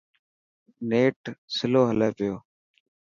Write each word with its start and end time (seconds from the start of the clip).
نيٽ 0.89 1.19
سلو 1.57 1.81
هلي 1.89 2.09
پيو. 2.17 2.35